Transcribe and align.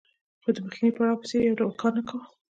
خو 0.41 0.49
د 0.55 0.57
مخکیني 0.63 0.91
پړاو 0.95 1.19
په 1.21 1.25
څېر 1.29 1.41
یې 1.41 1.47
یو 1.49 1.59
ډول 1.59 1.73
کار 1.81 1.91
نه 1.97 2.03
کاوه 2.07 2.25